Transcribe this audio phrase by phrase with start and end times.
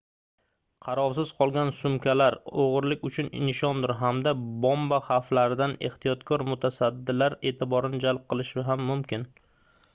[0.85, 4.33] qarovsiz qolgan sumkalar oʻgʻirlik uchun nishondir hamda
[4.65, 9.33] bomba xavflaridan ehtiyotkor mutasaddilar eʼtiborini jalb qilishi ham mumkin